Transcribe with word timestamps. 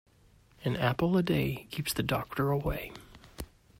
An 0.65 0.75
apple 0.77 1.15
a 1.15 1.21
day 1.21 1.67
keeps 1.69 1.93
the 1.93 2.01
doctor 2.01 2.49
away. 2.49 2.91